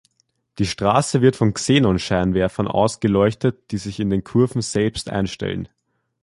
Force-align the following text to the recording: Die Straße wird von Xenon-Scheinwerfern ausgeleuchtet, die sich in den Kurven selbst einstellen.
Die 0.57 0.65
Straße 0.65 1.21
wird 1.21 1.35
von 1.35 1.53
Xenon-Scheinwerfern 1.53 2.67
ausgeleuchtet, 2.67 3.69
die 3.69 3.77
sich 3.77 3.99
in 3.99 4.09
den 4.09 4.23
Kurven 4.23 4.63
selbst 4.63 5.11
einstellen. 5.11 5.69